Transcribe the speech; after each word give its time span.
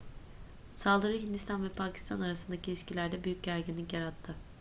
saldırı 0.73 1.17
hindistan 1.17 1.63
ve 1.63 1.69
pakistan 1.69 2.21
arasındaki 2.21 2.71
ilişkilerde 2.71 3.23
büyük 3.23 3.43
gerginlik 3.43 3.93
yarattı 3.93 4.35